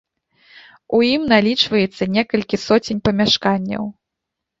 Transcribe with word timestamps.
У 0.97 1.01
ім 1.15 1.27
налічваецца 1.33 2.03
некалькі 2.15 2.57
соцень 2.65 3.03
памяшканняў. 3.09 3.83